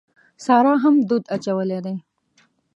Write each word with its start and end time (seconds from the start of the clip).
سارا 0.45 0.73
هم 0.83 0.95
دود 1.07 1.23
اچولی 1.35 1.79
دی. 1.85 1.95